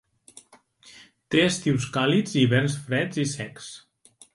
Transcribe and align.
Té 1.35 1.45
estius 1.51 1.87
càlids 1.99 2.35
i 2.39 2.43
hiverns 2.47 2.83
freds 2.89 3.25
i 3.27 3.31
secs. 3.39 3.75